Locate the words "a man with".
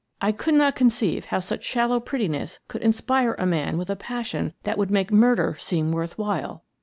3.37-3.91